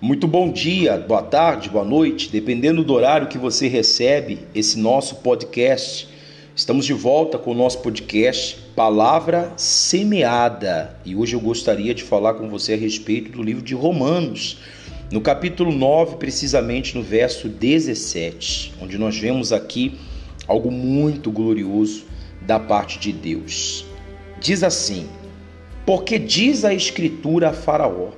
Muito 0.00 0.28
bom 0.28 0.52
dia, 0.52 0.96
boa 0.96 1.22
tarde, 1.22 1.68
boa 1.68 1.84
noite, 1.84 2.30
dependendo 2.30 2.84
do 2.84 2.92
horário 2.92 3.26
que 3.26 3.36
você 3.36 3.66
recebe 3.66 4.38
esse 4.54 4.78
nosso 4.78 5.16
podcast. 5.16 6.08
Estamos 6.54 6.86
de 6.86 6.92
volta 6.92 7.36
com 7.36 7.50
o 7.50 7.54
nosso 7.54 7.80
podcast 7.80 8.60
Palavra 8.76 9.52
Semeada 9.56 10.96
e 11.04 11.16
hoje 11.16 11.34
eu 11.34 11.40
gostaria 11.40 11.92
de 11.92 12.04
falar 12.04 12.34
com 12.34 12.48
você 12.48 12.74
a 12.74 12.76
respeito 12.76 13.32
do 13.32 13.42
livro 13.42 13.60
de 13.60 13.74
Romanos, 13.74 14.58
no 15.10 15.20
capítulo 15.20 15.72
9, 15.72 16.14
precisamente 16.14 16.96
no 16.96 17.02
verso 17.02 17.48
17, 17.48 18.74
onde 18.80 18.96
nós 18.98 19.18
vemos 19.18 19.52
aqui 19.52 19.98
algo 20.46 20.70
muito 20.70 21.28
glorioso 21.28 22.04
da 22.42 22.60
parte 22.60 23.00
de 23.00 23.12
Deus. 23.12 23.84
Diz 24.40 24.62
assim: 24.62 25.08
Porque 25.84 26.20
diz 26.20 26.64
a 26.64 26.72
Escritura 26.72 27.48
a 27.48 27.52
Faraó 27.52 28.10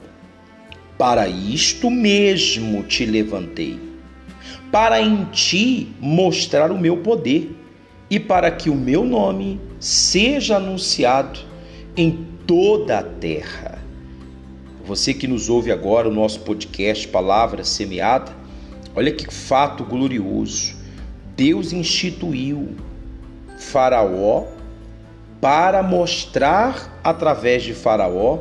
para 1.01 1.27
isto 1.27 1.91
mesmo 1.91 2.83
te 2.83 3.07
levantei, 3.07 3.81
para 4.71 5.01
em 5.01 5.25
ti 5.33 5.89
mostrar 5.99 6.71
o 6.71 6.79
meu 6.79 6.99
poder 6.99 7.57
e 8.11 8.21
para 8.21 8.51
que 8.51 8.69
o 8.69 8.75
meu 8.75 9.03
nome 9.03 9.59
seja 9.79 10.59
anunciado 10.59 11.41
em 11.97 12.27
toda 12.47 12.99
a 12.99 13.03
terra. 13.03 13.83
Você 14.85 15.15
que 15.15 15.27
nos 15.27 15.49
ouve 15.49 15.73
agora 15.73 16.07
o 16.07 16.13
nosso 16.13 16.41
podcast 16.41 17.09
Palavra 17.09 17.65
Semeada, 17.65 18.37
olha 18.95 19.11
que 19.11 19.33
fato 19.33 19.85
glorioso. 19.85 20.75
Deus 21.35 21.73
instituiu 21.73 22.77
Faraó 23.59 24.49
para 25.41 25.83
mostrar 25.83 27.01
através 27.03 27.63
de 27.63 27.73
Faraó 27.73 28.41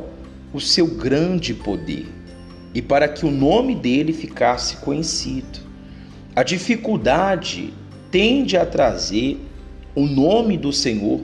o 0.52 0.60
seu 0.60 0.86
grande 0.86 1.54
poder 1.54 2.19
e 2.74 2.80
para 2.80 3.08
que 3.08 3.26
o 3.26 3.30
nome 3.30 3.74
dele 3.74 4.12
ficasse 4.12 4.76
conhecido. 4.76 5.60
A 6.34 6.42
dificuldade 6.42 7.74
tende 8.10 8.56
a 8.56 8.64
trazer 8.64 9.38
o 9.94 10.06
nome 10.06 10.56
do 10.56 10.72
Senhor 10.72 11.22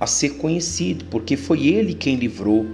a 0.00 0.06
ser 0.06 0.30
conhecido, 0.30 1.04
porque 1.06 1.36
foi 1.36 1.66
ele 1.66 1.94
quem 1.94 2.16
livrou 2.16 2.66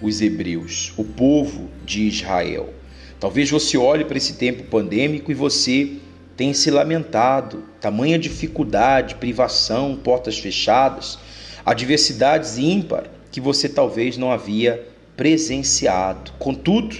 os 0.00 0.20
hebreus, 0.20 0.92
o 0.96 1.04
povo 1.04 1.68
de 1.84 2.02
Israel. 2.08 2.72
Talvez 3.20 3.50
você 3.50 3.76
olhe 3.76 4.04
para 4.04 4.16
esse 4.16 4.34
tempo 4.34 4.64
pandêmico 4.64 5.30
e 5.30 5.34
você 5.34 5.92
tenha 6.36 6.54
se 6.54 6.70
lamentado, 6.70 7.62
tamanha 7.80 8.18
dificuldade, 8.18 9.14
privação, 9.14 9.96
portas 9.96 10.38
fechadas, 10.38 11.18
adversidades 11.64 12.58
ímpar 12.58 13.04
que 13.30 13.40
você 13.40 13.68
talvez 13.68 14.16
não 14.16 14.32
havia 14.32 14.86
presenciado. 15.16 16.32
Contudo, 16.38 16.96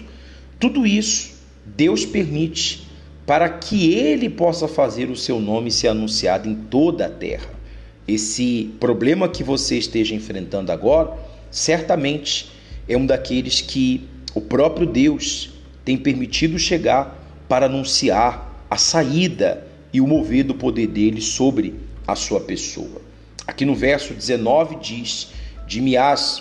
tudo 0.62 0.86
isso 0.86 1.32
Deus 1.66 2.06
permite 2.06 2.86
para 3.26 3.48
que 3.48 3.92
ele 3.94 4.30
possa 4.30 4.68
fazer 4.68 5.10
o 5.10 5.16
seu 5.16 5.40
nome 5.40 5.72
ser 5.72 5.88
anunciado 5.88 6.48
em 6.48 6.54
toda 6.54 7.06
a 7.06 7.10
terra. 7.10 7.50
Esse 8.06 8.70
problema 8.78 9.28
que 9.28 9.42
você 9.42 9.76
esteja 9.76 10.14
enfrentando 10.14 10.70
agora, 10.70 11.18
certamente 11.50 12.52
é 12.88 12.96
um 12.96 13.04
daqueles 13.04 13.60
que 13.60 14.08
o 14.36 14.40
próprio 14.40 14.86
Deus 14.86 15.50
tem 15.84 15.96
permitido 15.96 16.56
chegar 16.60 17.44
para 17.48 17.66
anunciar 17.66 18.64
a 18.70 18.76
saída 18.76 19.66
e 19.92 20.00
o 20.00 20.06
mover 20.06 20.44
do 20.44 20.54
poder 20.54 20.86
dele 20.86 21.20
sobre 21.20 21.74
a 22.06 22.14
sua 22.14 22.38
pessoa. 22.38 23.02
Aqui 23.48 23.64
no 23.64 23.74
verso 23.74 24.14
19 24.14 24.76
diz: 24.76 25.32
De 25.66 25.80
Miás, 25.80 26.40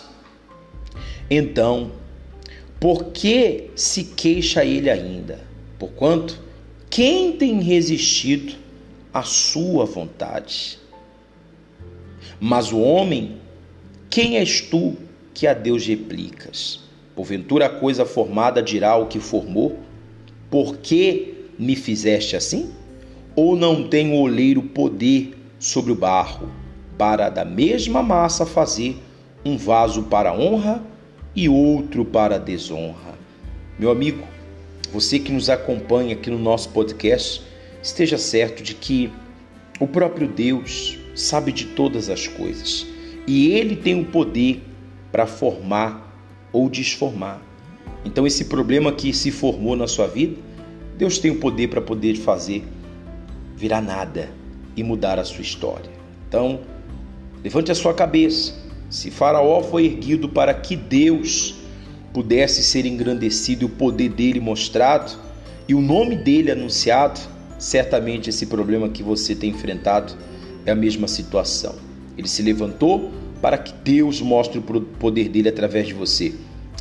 então 1.27 2.00
por 2.81 3.11
que 3.11 3.69
se 3.75 4.03
queixa 4.03 4.65
ele 4.65 4.89
ainda? 4.89 5.39
Porquanto, 5.77 6.41
quem 6.89 7.33
tem 7.33 7.61
resistido 7.61 8.55
à 9.13 9.21
sua 9.21 9.85
vontade? 9.85 10.79
Mas 12.39 12.71
o 12.73 12.79
homem, 12.79 13.37
quem 14.09 14.39
és 14.39 14.61
tu 14.61 14.97
que 15.31 15.45
a 15.45 15.53
Deus 15.53 15.85
replicas? 15.85 16.79
Porventura 17.15 17.67
a 17.67 17.69
coisa 17.69 18.03
formada 18.03 18.63
dirá 18.63 18.95
o 18.95 19.05
que 19.05 19.19
formou? 19.19 19.77
Por 20.49 20.77
que 20.77 21.49
me 21.59 21.75
fizeste 21.75 22.35
assim? 22.35 22.71
Ou 23.35 23.55
não 23.55 23.87
tem 23.87 24.11
o 24.11 24.21
oleiro 24.21 24.63
poder 24.63 25.37
sobre 25.59 25.91
o 25.91 25.95
barro, 25.95 26.51
para 26.97 27.29
da 27.29 27.45
mesma 27.45 28.01
massa 28.01 28.43
fazer 28.43 28.97
um 29.45 29.55
vaso 29.55 30.01
para 30.03 30.33
honra 30.33 30.89
e 31.35 31.47
outro 31.47 32.03
para 32.03 32.35
a 32.35 32.39
desonra. 32.39 33.15
Meu 33.79 33.91
amigo, 33.91 34.27
você 34.91 35.19
que 35.19 35.31
nos 35.31 35.49
acompanha 35.49 36.13
aqui 36.13 36.29
no 36.29 36.37
nosso 36.37 36.69
podcast, 36.69 37.41
esteja 37.81 38.17
certo 38.17 38.61
de 38.61 38.75
que 38.75 39.11
o 39.79 39.87
próprio 39.87 40.27
Deus 40.27 40.97
sabe 41.15 41.51
de 41.51 41.65
todas 41.65 42.09
as 42.09 42.27
coisas 42.27 42.85
e 43.27 43.51
ele 43.51 43.75
tem 43.75 43.99
o 43.99 44.05
poder 44.05 44.61
para 45.11 45.25
formar 45.25 46.11
ou 46.51 46.69
desformar. 46.69 47.41
Então, 48.03 48.25
esse 48.25 48.45
problema 48.45 48.91
que 48.91 49.13
se 49.13 49.31
formou 49.31 49.75
na 49.75 49.87
sua 49.87 50.07
vida, 50.07 50.37
Deus 50.97 51.19
tem 51.19 51.31
o 51.31 51.39
poder 51.39 51.67
para 51.69 51.81
poder 51.81 52.15
fazer 52.15 52.63
virar 53.55 53.81
nada 53.81 54.31
e 54.75 54.83
mudar 54.83 55.19
a 55.19 55.23
sua 55.23 55.41
história. 55.41 55.89
Então, 56.27 56.61
levante 57.43 57.71
a 57.71 57.75
sua 57.75 57.93
cabeça 57.93 58.60
se 58.91 59.09
Faraó 59.09 59.63
foi 59.63 59.85
erguido 59.85 60.27
para 60.27 60.53
que 60.53 60.75
Deus 60.75 61.55
pudesse 62.13 62.61
ser 62.61 62.85
engrandecido 62.85 63.63
e 63.63 63.65
o 63.65 63.69
poder 63.69 64.09
dele 64.09 64.41
mostrado 64.41 65.13
e 65.65 65.73
o 65.73 65.79
nome 65.79 66.17
dele 66.17 66.51
anunciado, 66.51 67.17
certamente 67.57 68.29
esse 68.29 68.45
problema 68.47 68.89
que 68.89 69.01
você 69.01 69.33
tem 69.33 69.51
enfrentado 69.51 70.13
é 70.65 70.71
a 70.71 70.75
mesma 70.75 71.07
situação. 71.07 71.75
Ele 72.17 72.27
se 72.27 72.41
levantou 72.41 73.09
para 73.41 73.57
que 73.57 73.73
Deus 73.81 74.19
mostre 74.19 74.59
o 74.59 74.61
poder 74.61 75.29
dele 75.29 75.47
através 75.47 75.87
de 75.87 75.93
você 75.93 76.35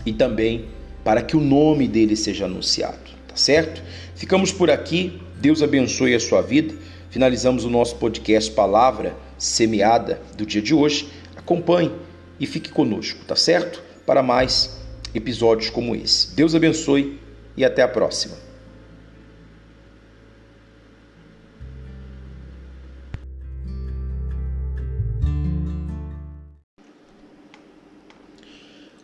e 0.05 0.13
também 0.13 0.65
para 1.05 1.23
que 1.23 1.37
o 1.37 1.41
nome 1.41 1.87
dele 1.87 2.17
seja 2.17 2.47
anunciado, 2.47 2.99
tá 3.29 3.37
certo? 3.37 3.81
Ficamos 4.17 4.51
por 4.51 4.69
aqui. 4.69 5.21
Deus 5.41 5.63
abençoe 5.63 6.15
a 6.17 6.21
sua 6.21 6.43
vida. 6.43 6.75
Finalizamos 7.09 7.65
o 7.65 7.71
nosso 7.71 7.95
podcast 7.97 8.51
Palavra 8.51 9.15
Semeada 9.39 10.21
do 10.37 10.45
dia 10.45 10.61
de 10.61 10.75
hoje 10.75 11.09
acompanhe 11.41 11.93
e 12.39 12.47
fique 12.47 12.71
conosco, 12.71 13.25
tá 13.25 13.35
certo? 13.35 13.83
Para 14.07 14.23
mais 14.23 14.79
episódios 15.15 15.71
como 15.71 15.97
esse. 15.97 16.35
Deus 16.35 16.55
abençoe 16.55 17.19
e 17.57 17.65
até 17.65 17.83
a 17.83 17.89
próxima. 17.89 18.37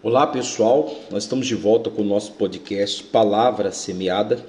Olá 0.02 0.24
pessoal, 0.24 0.94
nós 1.10 1.24
estamos 1.24 1.48
de 1.48 1.56
volta 1.56 1.90
com 1.90 2.02
o 2.02 2.04
nosso 2.04 2.32
podcast 2.34 3.02
Palavra 3.02 3.72
Semeada 3.72 4.46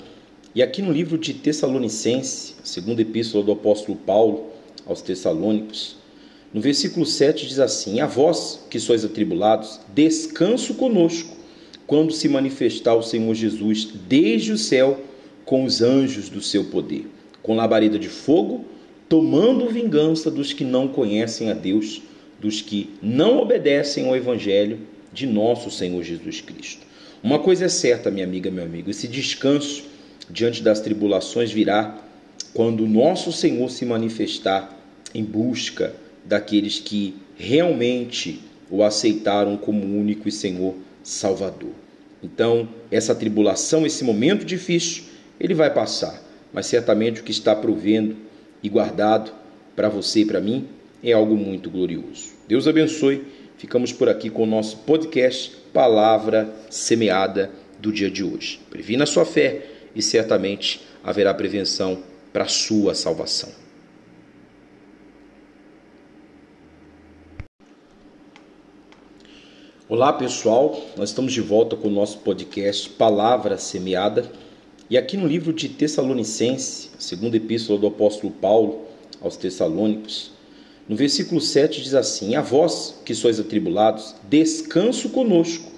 e 0.54 0.62
aqui 0.62 0.84
no 0.84 0.92
livro 0.92 1.18
de 1.18 1.34
Tessalonicense, 1.34 2.56
segunda 2.64 3.02
epístola 3.02 3.44
do 3.44 3.54
apóstolo 3.54 3.98
Paulo 3.98 4.52
aos 4.86 5.02
Tessalônicos, 5.02 5.98
no 6.53 6.62
versículo 6.62 7.06
7 7.06 7.46
diz 7.46 7.59
assim: 7.59 8.00
A 8.00 8.06
vós 8.06 8.66
que 8.69 8.80
sois 8.80 9.03
atribulados, 9.03 9.80
descanso 9.94 10.75
conosco, 10.75 11.35
quando 11.85 12.13
se 12.13 12.30
manifestar 12.30 12.96
o 12.96 13.03
Senhor 13.03 13.34
Jesus 13.34 13.88
desde 14.08 14.52
o 14.52 14.57
céu 14.57 15.00
com 15.46 15.63
os 15.63 15.81
anjos 15.81 16.30
do 16.30 16.41
seu 16.41 16.66
poder, 16.66 17.07
com 17.41 17.56
labareda 17.56 17.97
de 17.97 18.09
fogo, 18.09 18.66
tomando 19.07 19.69
vingança 19.69 20.30
dos 20.30 20.52
que 20.52 20.63
não 20.63 20.88
conhecem 20.88 21.50
a 21.50 21.53
Deus, 21.53 22.02
dos 22.40 22.62
que 22.62 22.90
não 23.02 23.40
obedecem 23.40 24.07
ao 24.07 24.16
evangelho 24.16 24.80
de 25.13 25.25
nosso 25.25 25.72
Senhor 25.72 26.04
Jesus 26.04 26.42
Cristo. 26.42 26.86
Uma 27.24 27.39
coisa 27.39 27.66
é 27.66 27.69
certa, 27.69 28.12
minha 28.12 28.25
amiga, 28.25 28.51
meu 28.51 28.63
amigo, 28.63 28.89
esse 28.89 29.07
descanso 29.07 29.83
diante 30.30 30.62
das 30.62 30.80
tribulações 30.81 31.51
virá 31.51 31.98
quando 32.54 32.83
o 32.83 32.88
nosso 32.88 33.31
Senhor 33.31 33.69
se 33.69 33.86
manifestar 33.86 34.77
em 35.13 35.24
busca 35.24 35.95
daqueles 36.27 36.79
que 36.79 37.15
realmente 37.38 38.41
o 38.69 38.83
aceitaram 38.83 39.56
como 39.57 39.83
único 39.83 40.27
e 40.27 40.31
Senhor 40.31 40.75
Salvador. 41.01 41.71
Então, 42.21 42.68
essa 42.91 43.15
tribulação, 43.15 43.85
esse 43.85 44.03
momento 44.03 44.44
difícil, 44.44 45.03
ele 45.39 45.53
vai 45.53 45.74
passar, 45.74 46.21
mas 46.51 46.65
certamente 46.65 47.21
o 47.21 47.24
que 47.24 47.31
está 47.31 47.56
provendo 47.56 48.18
e 48.62 48.68
guardado 48.68 49.31
para 49.75 49.88
você 49.88 50.21
e 50.21 50.25
para 50.25 50.41
mim 50.41 50.68
é 51.03 51.13
algo 51.13 51.38
muito 51.38 51.69
glorioso. 51.69 52.31
Deus 52.47 52.68
abençoe. 52.68 53.24
Ficamos 53.57 53.91
por 53.91 54.07
aqui 54.07 54.29
com 54.29 54.44
o 54.44 54.47
nosso 54.47 54.77
podcast 54.77 55.56
Palavra 55.74 56.53
Semeada 56.69 57.51
do 57.79 57.91
dia 57.91 58.09
de 58.09 58.24
hoje. 58.24 58.59
Previna 58.69 59.03
a 59.03 59.07
sua 59.07 59.25
fé 59.25 59.65
e 59.95 60.01
certamente 60.01 60.81
haverá 61.03 61.33
prevenção 61.33 62.03
para 62.31 62.44
a 62.44 62.47
sua 62.47 62.94
salvação. 62.94 63.67
Olá 69.98 70.14
pessoal, 70.14 70.80
nós 70.96 71.10
estamos 71.10 71.34
de 71.34 71.42
volta 71.42 71.76
com 71.76 71.88
o 71.88 71.92
nosso 71.92 72.20
podcast 72.20 72.88
Palavra 72.88 73.58
Semeada. 73.58 74.32
E 74.92 74.96
aqui 74.96 75.18
no 75.18 75.26
livro 75.26 75.52
de 75.52 75.70
Tessalonicense, 75.70 76.92
segunda 77.00 77.36
epístola 77.36 77.80
do 77.80 77.88
apóstolo 77.88 78.32
Paulo 78.32 78.82
aos 79.20 79.38
Tessalônicos, 79.38 80.30
no 80.88 80.96
versículo 80.96 81.42
7 81.42 81.82
diz 81.82 81.96
assim: 81.96 82.36
A 82.36 82.42
vós 82.42 83.02
que 83.04 83.16
sois 83.16 83.40
atribulados, 83.40 84.14
descanso 84.30 85.10
conosco, 85.10 85.72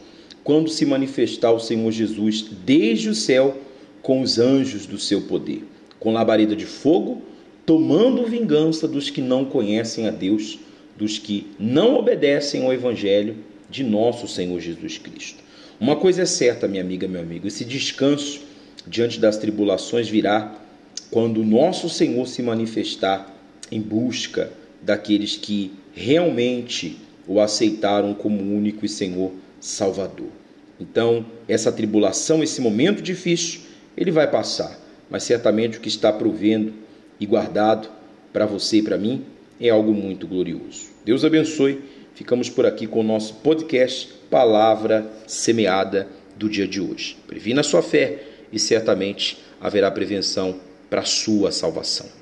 quando 0.44 0.70
se 0.70 0.86
manifestar 0.86 1.54
o 1.54 1.60
Senhor 1.62 1.90
Jesus 1.90 2.46
desde 2.66 3.08
o 3.08 3.16
céu 3.16 3.56
com 4.02 4.20
os 4.20 4.38
anjos 4.38 4.86
do 4.86 4.98
seu 4.98 5.22
poder, 5.22 5.64
com 5.98 6.12
labareda 6.12 6.58
de 6.58 6.66
fogo, 6.66 7.22
tomando 7.66 8.26
vingança 8.26 8.86
dos 8.86 9.10
que 9.10 9.22
não 9.22 9.46
conhecem 9.46 10.10
a 10.10 10.12
Deus, 10.12 10.60
dos 10.98 11.18
que 11.18 11.48
não 11.58 11.96
obedecem 11.96 12.66
ao 12.66 12.74
evangelho 12.74 13.48
de 13.70 13.84
nosso 13.84 14.28
Senhor 14.28 14.60
Jesus 14.60 14.98
Cristo. 14.98 15.44
Uma 15.80 15.96
coisa 15.96 16.24
é 16.24 16.26
certa, 16.26 16.68
minha 16.68 16.84
amiga, 16.84 17.08
meu 17.08 17.22
amigo, 17.22 17.48
esse 17.48 17.64
descanso 17.64 18.42
diante 18.86 19.20
das 19.20 19.38
tribulações 19.38 20.10
virá 20.10 20.56
quando 21.12 21.42
o 21.42 21.46
nosso 21.46 21.90
Senhor 21.90 22.28
se 22.28 22.42
manifestar 22.42 23.34
em 23.72 23.80
busca 23.80 24.52
daqueles 24.82 25.36
que 25.36 25.72
realmente 25.94 26.98
o 27.28 27.40
aceitaram 27.40 28.14
como 28.14 28.42
único 28.42 28.86
e 28.86 28.90
Senhor 28.90 29.32
Salvador. 29.60 30.30
Então, 30.80 31.26
essa 31.48 31.72
tribulação, 31.72 32.42
esse 32.42 32.62
momento 32.62 33.02
difícil, 33.02 33.62
ele 33.96 34.12
vai 34.12 34.30
passar, 34.30 34.80
mas 35.10 35.24
certamente 35.24 35.78
o 35.78 35.82
que 35.82 35.90
está 35.90 36.12
provendo 36.12 36.74
e 37.20 37.26
guardado 37.26 37.90
para 38.32 38.46
você 38.46 38.78
e 38.78 38.82
para 38.82 38.98
mim 38.98 39.26
é 39.60 39.70
algo 39.70 39.94
muito 39.94 40.26
glorioso. 40.26 40.88
Deus 41.04 41.26
abençoe. 41.26 41.80
Ficamos 42.20 42.50
por 42.50 42.66
aqui 42.66 42.86
com 42.86 43.00
o 43.00 43.04
nosso 43.04 43.36
podcast 43.36 44.14
Palavra 44.30 45.10
Semeada 45.26 46.06
do 46.36 46.50
dia 46.50 46.68
de 46.68 46.82
hoje. 46.82 47.16
Previna 47.26 47.62
a 47.62 47.64
sua 47.64 47.82
fé 47.82 48.24
e 48.52 48.60
certamente 48.60 49.38
haverá 49.62 49.90
prevenção 49.90 50.60
para 50.90 51.00
a 51.00 51.06
sua 51.06 51.50
salvação. 51.50 52.19